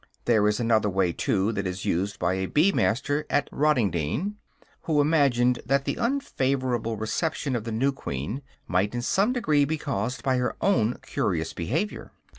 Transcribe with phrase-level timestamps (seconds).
[0.25, 4.33] There is another way, too, that is used by a bee master at Rottingdean,
[4.85, 9.77] who imagined that the unfavorable reception of the new queen might in some degree be
[9.77, 12.13] caused by her own curious behavior.